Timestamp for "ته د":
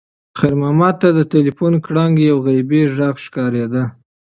1.01-1.19